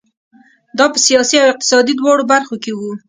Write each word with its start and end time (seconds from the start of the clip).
دا 0.77 0.85
په 0.93 0.99
سیاسي 1.07 1.35
او 1.41 1.47
اقتصادي 1.51 1.93
دواړو 1.97 2.23
برخو 2.33 2.55
کې 2.63 2.71
وو. 2.77 2.91